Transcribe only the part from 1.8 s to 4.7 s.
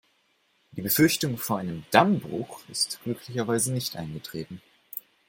Dammbruch ist glücklicherweise nicht eingetreten.